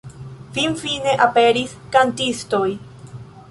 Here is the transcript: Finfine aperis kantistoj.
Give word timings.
Finfine 0.55 1.13
aperis 1.27 1.77
kantistoj. 1.99 2.65